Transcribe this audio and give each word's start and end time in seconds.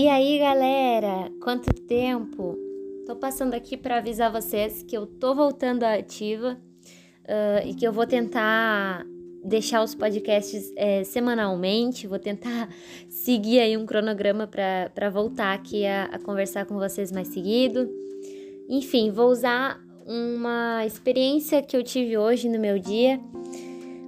E 0.00 0.06
aí, 0.06 0.38
galera, 0.38 1.28
quanto 1.42 1.74
tempo? 1.74 2.56
Tô 3.04 3.16
passando 3.16 3.54
aqui 3.54 3.76
para 3.76 3.96
avisar 3.96 4.30
vocês 4.30 4.80
que 4.80 4.96
eu 4.96 5.08
tô 5.08 5.34
voltando 5.34 5.82
à 5.82 5.94
ativa 5.94 6.56
uh, 7.24 7.66
e 7.66 7.74
que 7.74 7.84
eu 7.84 7.92
vou 7.92 8.06
tentar 8.06 9.04
deixar 9.42 9.82
os 9.82 9.96
podcasts 9.96 10.72
é, 10.76 11.02
semanalmente, 11.02 12.06
vou 12.06 12.20
tentar 12.20 12.68
seguir 13.10 13.58
aí 13.58 13.76
um 13.76 13.84
cronograma 13.84 14.46
para 14.46 15.10
voltar 15.10 15.52
aqui 15.52 15.84
a, 15.84 16.04
a 16.04 16.18
conversar 16.20 16.64
com 16.64 16.76
vocês 16.76 17.10
mais 17.10 17.26
seguido. 17.26 17.90
Enfim, 18.68 19.10
vou 19.10 19.28
usar 19.28 19.80
uma 20.06 20.86
experiência 20.86 21.60
que 21.60 21.76
eu 21.76 21.82
tive 21.82 22.16
hoje 22.16 22.48
no 22.48 22.60
meu 22.60 22.78
dia 22.78 23.18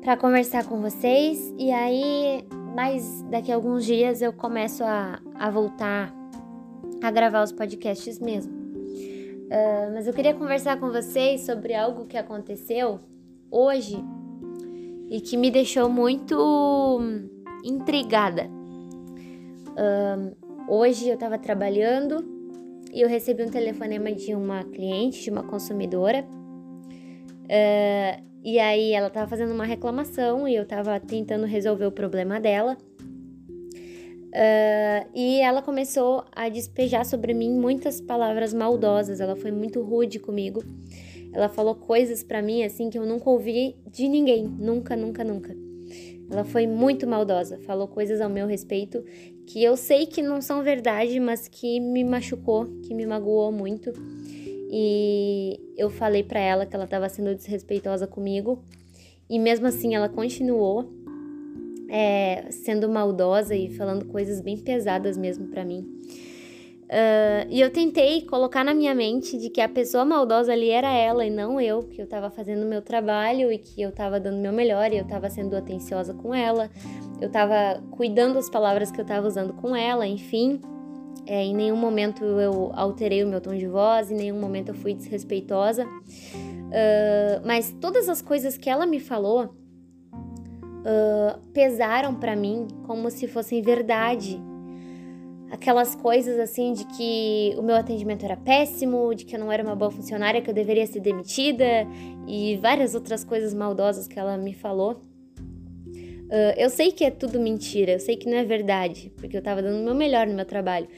para 0.00 0.16
conversar 0.16 0.64
com 0.64 0.80
vocês 0.80 1.52
e 1.58 1.70
aí 1.70 2.42
mas 2.74 3.22
daqui 3.30 3.52
a 3.52 3.54
alguns 3.54 3.84
dias 3.84 4.20
eu 4.20 4.32
começo 4.32 4.82
a, 4.82 5.20
a 5.34 5.50
voltar 5.50 6.12
a 7.02 7.10
gravar 7.10 7.42
os 7.42 7.52
podcasts 7.52 8.18
mesmo. 8.18 8.52
Uh, 8.52 9.92
mas 9.92 10.06
eu 10.06 10.14
queria 10.14 10.34
conversar 10.34 10.80
com 10.80 10.90
vocês 10.90 11.42
sobre 11.42 11.74
algo 11.74 12.06
que 12.06 12.16
aconteceu 12.16 12.98
hoje 13.50 14.02
e 15.10 15.20
que 15.20 15.36
me 15.36 15.50
deixou 15.50 15.88
muito 15.88 17.00
intrigada. 17.62 18.48
Uh, 19.68 20.34
hoje 20.66 21.08
eu 21.08 21.14
estava 21.14 21.38
trabalhando 21.38 22.24
e 22.92 23.02
eu 23.02 23.08
recebi 23.08 23.44
um 23.44 23.50
telefonema 23.50 24.10
de 24.10 24.34
uma 24.34 24.64
cliente, 24.64 25.22
de 25.22 25.30
uma 25.30 25.42
consumidora. 25.42 26.24
Uh, 27.44 28.33
e 28.44 28.58
aí 28.58 28.92
ela 28.92 29.08
tava 29.08 29.26
fazendo 29.26 29.54
uma 29.54 29.64
reclamação 29.64 30.46
e 30.46 30.54
eu 30.54 30.66
tava 30.66 31.00
tentando 31.00 31.46
resolver 31.46 31.86
o 31.86 31.90
problema 31.90 32.38
dela. 32.38 32.76
Uh, 34.34 35.08
e 35.14 35.40
ela 35.40 35.62
começou 35.62 36.24
a 36.30 36.50
despejar 36.50 37.06
sobre 37.06 37.32
mim 37.32 37.58
muitas 37.58 38.02
palavras 38.02 38.52
maldosas. 38.52 39.18
Ela 39.18 39.34
foi 39.34 39.50
muito 39.50 39.80
rude 39.80 40.18
comigo. 40.18 40.62
Ela 41.32 41.48
falou 41.48 41.74
coisas 41.74 42.22
para 42.22 42.42
mim 42.42 42.62
assim 42.62 42.90
que 42.90 42.98
eu 42.98 43.06
nunca 43.06 43.30
ouvi 43.30 43.76
de 43.90 44.06
ninguém, 44.08 44.44
nunca, 44.44 44.94
nunca, 44.94 45.24
nunca. 45.24 45.56
Ela 46.30 46.44
foi 46.44 46.66
muito 46.66 47.06
maldosa, 47.06 47.58
falou 47.60 47.88
coisas 47.88 48.20
ao 48.20 48.28
meu 48.28 48.46
respeito 48.46 49.02
que 49.46 49.62
eu 49.62 49.76
sei 49.76 50.06
que 50.06 50.20
não 50.20 50.40
são 50.40 50.62
verdade, 50.62 51.18
mas 51.18 51.48
que 51.48 51.80
me 51.80 52.04
machucou, 52.04 52.66
que 52.82 52.92
me 52.92 53.06
magoou 53.06 53.50
muito. 53.50 53.92
E 54.76 55.60
eu 55.76 55.88
falei 55.88 56.24
para 56.24 56.40
ela 56.40 56.66
que 56.66 56.74
ela 56.74 56.84
estava 56.84 57.08
sendo 57.08 57.32
desrespeitosa 57.32 58.08
comigo. 58.08 58.60
E 59.30 59.38
mesmo 59.38 59.68
assim 59.68 59.94
ela 59.94 60.08
continuou 60.08 60.92
é, 61.88 62.46
sendo 62.50 62.88
maldosa 62.88 63.54
e 63.54 63.70
falando 63.70 64.04
coisas 64.06 64.40
bem 64.40 64.58
pesadas 64.58 65.16
mesmo 65.16 65.46
para 65.46 65.64
mim. 65.64 65.86
Uh, 66.86 67.46
e 67.48 67.60
eu 67.60 67.70
tentei 67.70 68.22
colocar 68.22 68.64
na 68.64 68.74
minha 68.74 68.94
mente 68.96 69.38
de 69.38 69.48
que 69.48 69.60
a 69.60 69.68
pessoa 69.68 70.04
maldosa 70.04 70.52
ali 70.52 70.70
era 70.70 70.92
ela 70.92 71.24
e 71.24 71.30
não 71.30 71.60
eu, 71.60 71.84
que 71.84 72.00
eu 72.00 72.04
estava 72.04 72.28
fazendo 72.28 72.66
meu 72.66 72.82
trabalho 72.82 73.52
e 73.52 73.58
que 73.58 73.80
eu 73.80 73.90
estava 73.90 74.18
dando 74.18 74.38
meu 74.38 74.52
melhor 74.52 74.92
e 74.92 74.96
eu 74.96 75.04
estava 75.04 75.30
sendo 75.30 75.56
atenciosa 75.56 76.12
com 76.12 76.34
ela, 76.34 76.68
eu 77.20 77.28
estava 77.28 77.80
cuidando 77.92 78.34
das 78.34 78.50
palavras 78.50 78.90
que 78.90 79.00
eu 79.00 79.02
estava 79.02 79.26
usando 79.26 79.52
com 79.54 79.74
ela, 79.74 80.04
enfim. 80.04 80.60
É, 81.26 81.42
em 81.42 81.54
nenhum 81.54 81.76
momento 81.76 82.24
eu 82.24 82.70
alterei 82.74 83.24
o 83.24 83.26
meu 83.26 83.40
tom 83.40 83.54
de 83.54 83.66
voz, 83.66 84.10
em 84.10 84.16
nenhum 84.16 84.38
momento 84.38 84.68
eu 84.68 84.74
fui 84.74 84.94
desrespeitosa. 84.94 85.84
Uh, 85.84 87.40
mas 87.46 87.74
todas 87.80 88.08
as 88.08 88.20
coisas 88.20 88.58
que 88.58 88.68
ela 88.68 88.84
me 88.84 88.98
falou 88.98 89.54
uh, 90.84 91.38
pesaram 91.52 92.14
para 92.14 92.36
mim 92.36 92.66
como 92.86 93.10
se 93.10 93.26
fossem 93.26 93.62
verdade. 93.62 94.40
Aquelas 95.50 95.94
coisas 95.94 96.38
assim 96.38 96.72
de 96.72 96.84
que 96.84 97.54
o 97.56 97.62
meu 97.62 97.76
atendimento 97.76 98.24
era 98.24 98.36
péssimo, 98.36 99.14
de 99.14 99.24
que 99.24 99.36
eu 99.36 99.40
não 99.40 99.52
era 99.52 99.62
uma 99.62 99.76
boa 99.76 99.90
funcionária, 99.90 100.42
que 100.42 100.50
eu 100.50 100.54
deveria 100.54 100.86
ser 100.86 101.00
demitida 101.00 101.86
e 102.26 102.56
várias 102.56 102.94
outras 102.94 103.22
coisas 103.22 103.54
maldosas 103.54 104.08
que 104.08 104.18
ela 104.18 104.36
me 104.36 104.52
falou. 104.52 105.00
Uh, 106.34 106.50
eu 106.56 106.68
sei 106.68 106.90
que 106.90 107.04
é 107.04 107.12
tudo 107.12 107.38
mentira, 107.38 107.92
eu 107.92 108.00
sei 108.00 108.16
que 108.16 108.28
não 108.28 108.36
é 108.36 108.42
verdade, 108.42 109.12
porque 109.16 109.36
eu 109.36 109.42
tava 109.42 109.62
dando 109.62 109.80
o 109.80 109.84
meu 109.84 109.94
melhor 109.94 110.26
no 110.26 110.34
meu 110.34 110.44
trabalho. 110.44 110.88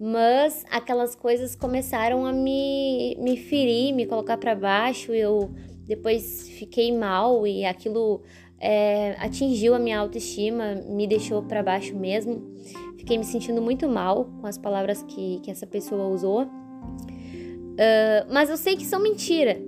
Mas 0.00 0.64
aquelas 0.70 1.14
coisas 1.14 1.54
começaram 1.54 2.24
a 2.24 2.32
me, 2.32 3.14
me 3.20 3.36
ferir, 3.36 3.94
me 3.94 4.06
colocar 4.06 4.38
para 4.38 4.54
baixo. 4.54 5.12
Eu 5.12 5.50
depois 5.86 6.48
fiquei 6.48 6.96
mal 6.96 7.46
e 7.46 7.66
aquilo 7.66 8.22
é, 8.58 9.16
atingiu 9.18 9.74
a 9.74 9.78
minha 9.78 9.98
autoestima, 9.98 10.74
me 10.74 11.06
deixou 11.06 11.42
para 11.42 11.62
baixo 11.62 11.94
mesmo. 11.94 12.54
Fiquei 12.96 13.18
me 13.18 13.24
sentindo 13.24 13.60
muito 13.60 13.86
mal 13.86 14.30
com 14.40 14.46
as 14.46 14.56
palavras 14.56 15.02
que, 15.02 15.40
que 15.40 15.50
essa 15.50 15.66
pessoa 15.66 16.08
usou. 16.08 16.44
Uh, 16.44 18.32
mas 18.32 18.48
eu 18.48 18.56
sei 18.56 18.76
que 18.76 18.86
são 18.86 18.98
mentira. 18.98 19.58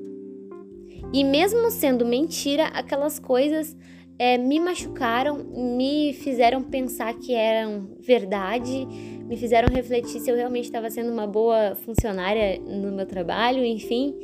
E 1.13 1.23
mesmo 1.23 1.71
sendo 1.71 2.07
mentira, 2.07 2.65
aquelas 2.69 3.19
coisas 3.19 3.77
é, 4.19 4.37
me 4.37 4.59
machucaram, 4.59 5.45
me 5.45 6.13
fizeram 6.13 6.63
pensar 6.63 7.15
que 7.15 7.33
eram 7.35 7.89
verdade, 8.01 8.87
me 9.27 9.37
fizeram 9.37 9.69
refletir 9.73 10.21
se 10.21 10.29
eu 10.29 10.35
realmente 10.35 10.65
estava 10.65 10.91
sendo 10.91 11.13
uma 11.13 11.27
boa 11.27 11.77
funcionária 11.77 12.59
no 12.59 12.91
meu 12.91 13.07
trabalho, 13.07 13.65
enfim. 13.65 14.15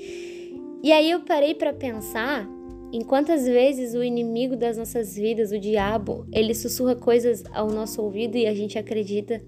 E 0.83 0.91
aí 0.93 1.11
eu 1.11 1.21
parei 1.21 1.55
para 1.55 1.73
pensar 1.73 2.49
em 2.93 3.03
quantas 3.03 3.45
vezes 3.45 3.95
o 3.95 4.03
inimigo 4.03 4.57
das 4.57 4.77
nossas 4.77 5.15
vidas, 5.17 5.53
o 5.53 5.59
diabo, 5.59 6.27
ele 6.33 6.55
sussurra 6.55 6.97
coisas 6.97 7.45
ao 7.53 7.69
nosso 7.69 8.03
ouvido 8.03 8.37
e 8.37 8.47
a 8.47 8.55
gente 8.55 8.79
acredita. 8.79 9.43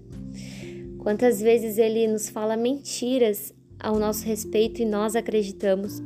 Quantas 0.99 1.41
vezes 1.41 1.77
ele 1.77 2.07
nos 2.07 2.29
fala 2.29 2.57
mentiras 2.57 3.53
ao 3.79 3.97
nosso 3.97 4.25
respeito 4.25 4.81
e 4.81 4.85
nós 4.85 5.15
acreditamos. 5.15 6.01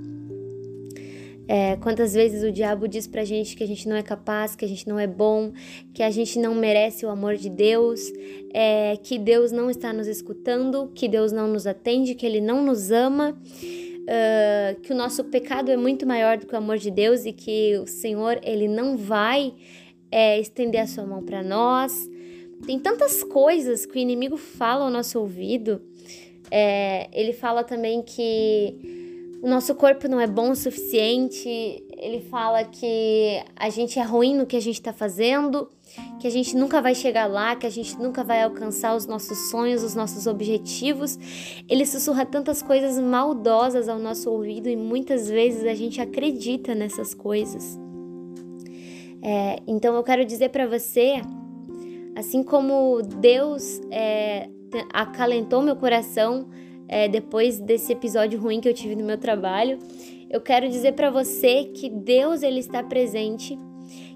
É, 1.53 1.75
quantas 1.75 2.13
vezes 2.13 2.44
o 2.44 2.50
diabo 2.50 2.88
diz 2.88 3.06
pra 3.07 3.25
gente 3.25 3.57
que 3.57 3.63
a 3.66 3.67
gente 3.67 3.85
não 3.85 3.97
é 3.97 4.01
capaz, 4.01 4.56
que 4.56 4.63
a 4.63 4.67
gente 4.69 4.88
não 4.88 4.97
é 4.97 5.06
bom, 5.06 5.51
que 5.94 6.01
a 6.01 6.09
gente 6.09 6.39
não 6.39 6.56
merece 6.56 7.06
o 7.06 7.09
amor 7.09 7.35
de 7.35 7.50
Deus, 7.50 8.09
é, 8.53 8.95
que 8.95 9.19
Deus 9.19 9.51
não 9.51 9.69
está 9.69 9.91
nos 9.91 10.07
escutando, 10.07 10.90
que 10.95 11.09
Deus 11.09 11.34
não 11.34 11.50
nos 11.50 11.67
atende, 11.67 12.16
que 12.16 12.25
Ele 12.25 12.40
não 12.40 12.63
nos 12.63 12.90
ama, 12.90 13.31
uh, 13.31 14.79
que 14.79 14.94
o 14.94 14.95
nosso 14.95 15.25
pecado 15.25 15.69
é 15.69 15.75
muito 15.75 16.07
maior 16.07 16.38
do 16.38 16.47
que 16.47 16.53
o 16.53 16.57
amor 16.57 16.78
de 16.78 16.90
Deus 16.90 17.25
e 17.25 17.34
que 17.34 17.78
o 17.79 17.85
Senhor 17.85 18.40
Ele 18.44 18.69
não 18.69 18.95
vai 18.95 19.53
é, 20.09 20.40
estender 20.40 20.79
a 20.79 20.88
sua 20.88 21.06
mão 21.06 21.22
para 21.22 21.44
nós. 21.44 21.91
Tem 22.66 22.79
tantas 22.79 23.25
coisas 23.25 23.85
que 23.85 23.97
o 23.97 24.00
inimigo 24.00 24.38
fala 24.38 24.85
ao 24.85 24.90
nosso 24.90 25.19
ouvido. 25.19 25.81
É, 26.50 27.09
ele 27.11 27.34
fala 27.34 27.61
também 27.61 28.01
que 28.01 29.00
o 29.41 29.47
nosso 29.47 29.74
corpo 29.74 30.07
não 30.07 30.19
é 30.19 30.28
bom 30.28 30.52
o 30.52 30.56
suficiente, 30.56 31.50
ele 31.97 32.22
fala 32.29 32.63
que 32.63 33.44
a 33.56 33.69
gente 33.69 33.97
é 33.97 34.03
ruim 34.03 34.35
no 34.35 34.46
que 34.46 34.56
a 34.56 34.59
gente 34.59 34.75
está 34.75 34.94
fazendo, 34.94 35.68
que 36.19 36.28
a 36.28 36.29
gente 36.29 36.56
nunca 36.56 36.79
vai 36.79 36.94
chegar 36.94 37.25
lá, 37.25 37.56
que 37.56 37.66
a 37.66 37.69
gente 37.69 37.97
nunca 37.97 38.24
vai 38.24 38.44
alcançar 38.44 38.96
os 38.96 39.07
nossos 39.07 39.50
sonhos, 39.50 39.84
os 39.84 39.96
nossos 39.96 40.28
objetivos. 40.28 41.18
Ele 41.68 41.88
sussurra 41.88 42.24
tantas 42.24 42.62
coisas 42.62 43.00
maldosas 43.00 43.90
ao 43.90 43.97
nosso 43.97 44.29
ouvido 44.29 44.69
e 44.69 44.75
muitas 44.75 45.28
vezes 45.28 45.66
a 45.66 45.73
gente 45.73 46.00
acredita 46.00 46.75
nessas 46.75 47.16
coisas. 47.16 47.79
É, 49.23 49.58
então 49.66 49.96
eu 49.96 50.03
quero 50.03 50.23
dizer 50.23 50.50
para 50.50 50.68
você, 50.68 51.19
assim 52.16 52.44
como 52.44 53.02
Deus 53.02 53.81
é, 53.90 54.50
acalentou 54.94 55.63
meu 55.63 55.75
coração 55.75 56.47
é, 56.91 57.07
depois 57.07 57.57
desse 57.57 57.94
episódio 57.94 58.38
ruim 58.38 58.59
que 58.59 58.68
eu 58.68 58.74
tive 58.74 58.97
no 58.97 59.06
meu 59.06 59.18
trabalho, 59.18 59.79
eu 60.29 60.41
quero 60.41 60.69
dizer 60.69 60.91
para 60.91 61.09
você 61.09 61.63
que 61.63 61.90
Deus 61.90 62.44
ele 62.44 62.59
está 62.59 62.84
presente, 62.84 63.58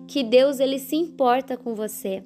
que 0.05 0.21
Deus 0.21 0.59
ele 0.59 0.77
se 0.77 0.97
importa 0.97 1.55
com 1.55 1.73
você 1.73 2.21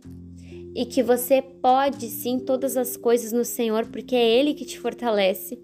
e 0.75 0.85
que 0.85 1.03
você 1.03 1.39
pode 1.41 2.07
sim 2.07 2.39
todas 2.39 2.75
as 2.75 2.97
coisas 2.97 3.31
no 3.31 3.45
Senhor, 3.45 3.85
porque 3.87 4.15
é 4.15 4.27
Ele 4.27 4.55
que 4.55 4.65
te 4.65 4.79
fortalece 4.79 5.59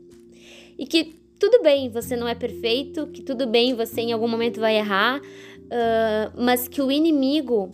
e 0.77 0.85
que 0.85 1.15
tudo 1.39 1.61
bem, 1.63 1.89
você 1.89 2.15
não 2.15 2.27
é 2.27 2.35
perfeito, 2.35 3.07
que 3.07 3.21
tudo 3.21 3.47
bem, 3.47 3.73
você 3.73 4.01
em 4.01 4.13
algum 4.13 4.27
momento 4.27 4.59
vai 4.59 4.77
errar, 4.77 5.19
uh, 5.19 6.41
mas 6.41 6.67
que 6.67 6.81
o 6.81 6.91
inimigo 6.91 7.73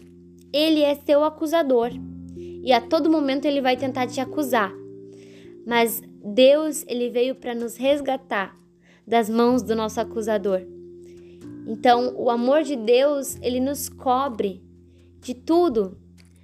ele 0.51 0.81
é 0.81 0.95
seu 0.95 1.23
acusador 1.23 1.91
e 2.35 2.71
a 2.71 2.79
todo 2.79 3.09
momento 3.09 3.45
ele 3.45 3.61
vai 3.61 3.75
tentar 3.75 4.07
te 4.07 4.19
acusar. 4.19 4.73
Mas 5.65 6.01
Deus, 6.23 6.85
ele 6.87 7.09
veio 7.09 7.35
para 7.35 7.55
nos 7.55 7.75
resgatar 7.75 8.55
das 9.05 9.29
mãos 9.29 9.61
do 9.63 9.75
nosso 9.75 9.99
acusador. 9.99 10.61
Então, 11.67 12.13
o 12.17 12.29
amor 12.29 12.63
de 12.63 12.75
Deus, 12.75 13.37
ele 13.41 13.59
nos 13.59 13.89
cobre 13.89 14.61
de 15.19 15.33
tudo. 15.33 15.97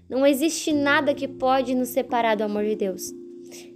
Não 0.09 0.25
existe 0.25 0.73
nada 0.73 1.13
que 1.13 1.27
pode 1.27 1.75
nos 1.75 1.89
separar 1.89 2.35
do 2.35 2.43
amor 2.43 2.63
de 2.63 2.75
Deus. 2.75 3.13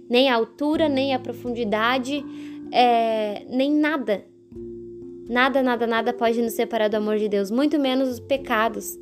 Nem 0.08 0.28
a 0.28 0.34
altura, 0.34 0.88
nem 0.88 1.14
a 1.14 1.18
profundidade, 1.18 2.24
é, 2.72 3.44
nem 3.48 3.72
nada. 3.72 4.24
Nada, 5.28 5.62
nada, 5.62 5.86
nada 5.86 6.12
pode 6.12 6.42
nos 6.42 6.52
separar 6.52 6.88
do 6.88 6.96
amor 6.96 7.18
de 7.18 7.28
Deus, 7.28 7.50
muito 7.50 7.78
menos 7.78 8.08
os 8.08 8.20
pecados. 8.20 8.98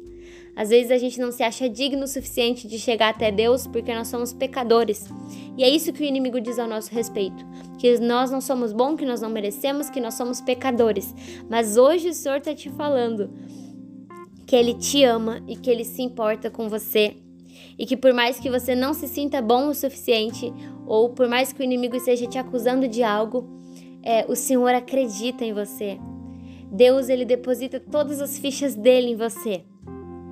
Às 0.55 0.71
vezes 0.71 0.91
a 0.91 0.99
gente 0.99 1.21
não 1.21 1.31
se 1.33 1.43
acha 1.43 1.69
digno 1.69 2.05
o 2.05 2.09
suficiente 2.09 2.67
de 2.67 2.79
chegar 2.79 3.11
até 3.11 3.31
Deus 3.31 3.67
porque 3.67 3.95
nós 3.95 4.09
somos 4.09 4.33
pecadores. 4.33 5.09
E 5.57 5.65
é 5.65 5.69
isso 5.69 5.93
que 5.93 6.03
o 6.03 6.07
inimigo 6.07 6.41
diz 6.41 6.59
ao 6.59 6.69
nosso 6.69 6.93
respeito: 6.93 7.45
que 7.79 7.99
nós 7.99 8.31
não 8.31 8.41
somos 8.41 8.73
bons, 8.73 8.97
que 8.97 9.07
nós 9.07 9.21
não 9.21 9.31
merecemos, 9.31 9.91
que 9.91 10.01
nós 10.01 10.15
somos 10.15 10.41
pecadores. 10.41 11.15
Mas 11.49 11.77
hoje 11.77 12.09
o 12.09 12.15
Senhor 12.15 12.39
está 12.39 12.55
te 12.55 12.69
falando 12.71 13.31
que 14.47 14.57
Ele 14.57 14.75
te 14.75 15.05
ama 15.05 15.43
e 15.47 15.57
que 15.57 15.71
Ele 15.71 15.85
se 15.85 16.03
importa 16.03 16.51
com 16.51 16.69
você. 16.69 17.17
E 17.79 17.87
que 17.87 17.97
por 17.97 18.13
mais 18.13 18.39
que 18.39 18.51
você 18.51 18.75
não 18.75 18.93
se 18.93 19.07
sinta 19.09 19.41
bom 19.41 19.69
o 19.69 19.75
suficiente, 19.75 20.53
ou 20.87 21.11
por 21.11 21.29
mais 21.29 21.53
que 21.53 21.61
o 21.61 21.65
inimigo 21.65 21.97
esteja 21.97 22.27
te 22.27 22.39
acusando 22.39 22.89
de 22.89 23.03
algo, 23.03 23.49
é, 24.03 24.25
o 24.29 24.35
Senhor 24.35 24.75
acredita 24.75 25.45
em 25.45 25.53
você. 25.53 25.99
Deus 26.71 27.09
ele 27.09 27.25
deposita 27.25 27.81
todas 27.81 28.21
as 28.21 28.39
fichas 28.39 28.75
dele 28.75 29.11
em 29.11 29.17
você. 29.17 29.65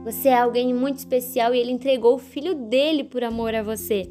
Você 0.04 0.28
é 0.28 0.38
alguém 0.38 0.72
muito 0.74 0.98
especial 0.98 1.54
e 1.54 1.58
ele 1.58 1.72
entregou 1.72 2.14
o 2.14 2.18
filho 2.18 2.54
dele 2.54 3.04
por 3.04 3.22
amor 3.22 3.54
a 3.54 3.62
você. 3.62 4.08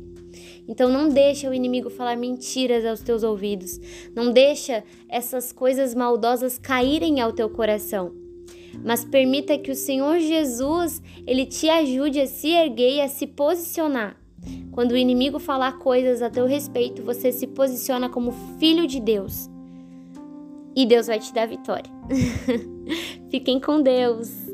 Então 0.67 0.89
não 0.89 1.09
deixa 1.09 1.49
o 1.49 1.53
inimigo 1.53 1.89
falar 1.89 2.17
mentiras 2.17 2.85
aos 2.85 3.01
teus 3.01 3.23
ouvidos. 3.23 3.79
Não 4.13 4.31
deixa 4.31 4.83
essas 5.07 5.51
coisas 5.51 5.95
maldosas 5.95 6.57
caírem 6.57 7.21
ao 7.21 7.31
teu 7.31 7.49
coração. 7.49 8.13
Mas 8.83 9.05
permita 9.05 9.57
que 9.57 9.71
o 9.71 9.75
Senhor 9.75 10.19
Jesus, 10.19 11.01
ele 11.25 11.45
te 11.45 11.69
ajude 11.69 12.19
a 12.19 12.27
se 12.27 12.49
erguer 12.49 12.95
e 12.95 13.01
a 13.01 13.07
se 13.07 13.25
posicionar. 13.25 14.17
Quando 14.71 14.91
o 14.91 14.97
inimigo 14.97 15.39
falar 15.39 15.79
coisas 15.79 16.21
a 16.21 16.29
teu 16.29 16.45
respeito, 16.45 17.01
você 17.01 17.31
se 17.31 17.47
posiciona 17.47 18.09
como 18.09 18.31
filho 18.59 18.85
de 18.85 18.99
Deus. 18.99 19.49
E 20.75 20.85
Deus 20.85 21.07
vai 21.07 21.17
te 21.17 21.33
dar 21.33 21.47
vitória. 21.47 21.91
Fiquem 23.31 23.59
com 23.59 23.81
Deus. 23.81 24.46